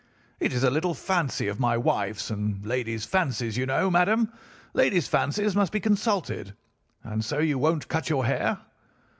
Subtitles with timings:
[0.39, 4.33] 'It is a little fancy of my wife's, and ladies' fancies, you know, madam,
[4.73, 6.55] ladies' fancies must be consulted.
[7.03, 8.57] And so you won't cut your hair?